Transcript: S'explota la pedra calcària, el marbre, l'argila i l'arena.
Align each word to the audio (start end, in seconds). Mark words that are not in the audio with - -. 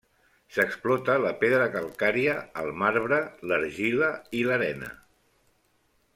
S'explota 0.53 1.17
la 1.25 1.33
pedra 1.43 1.67
calcària, 1.75 2.33
el 2.63 2.73
marbre, 2.85 3.21
l'argila 3.53 4.09
i 4.41 4.43
l'arena. 4.49 4.91